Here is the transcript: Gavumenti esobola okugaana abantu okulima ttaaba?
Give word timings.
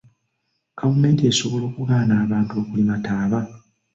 Gavumenti 0.79 1.21
esobola 1.31 1.63
okugaana 1.67 2.13
abantu 2.23 2.51
okulima 2.61 2.95
ttaaba? 2.99 3.39